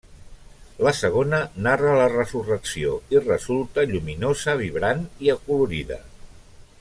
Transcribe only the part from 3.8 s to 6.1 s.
lluminosa, vibrant i acolorida.